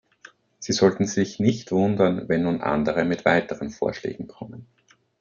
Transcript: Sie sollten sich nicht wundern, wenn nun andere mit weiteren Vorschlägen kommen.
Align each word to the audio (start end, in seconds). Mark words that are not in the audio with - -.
Sie 0.57 0.73
sollten 0.73 1.05
sich 1.05 1.39
nicht 1.39 1.71
wundern, 1.71 2.27
wenn 2.27 2.41
nun 2.41 2.61
andere 2.61 3.05
mit 3.05 3.23
weiteren 3.23 3.69
Vorschlägen 3.69 4.25
kommen. 4.25 4.65